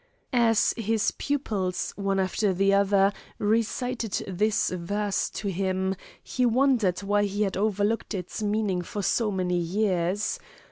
[0.33, 5.93] As his pupils, one after the other, recited this verse to him,
[6.23, 10.39] he wondered why he had overlooked its meaning for so many years.